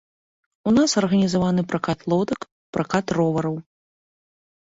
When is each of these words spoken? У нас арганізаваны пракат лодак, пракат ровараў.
У 0.69 0.71
нас 0.77 0.95
арганізаваны 1.01 1.61
пракат 1.73 1.99
лодак, 2.13 2.47
пракат 2.79 3.07
ровараў. 3.19 3.55